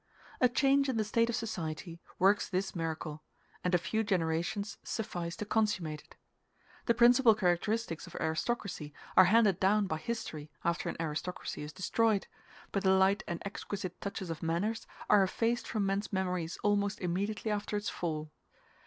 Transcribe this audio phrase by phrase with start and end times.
[0.41, 3.21] A change in the state of society works this miracle,
[3.63, 6.15] and a few generations suffice to consummate it.
[6.87, 12.25] The principal characteristics of aristocracy are handed down by history after an aristocracy is destroyed,
[12.71, 17.51] but the light and exquisite touches of manners are effaced from men's memories almost immediately
[17.51, 18.31] after its fall.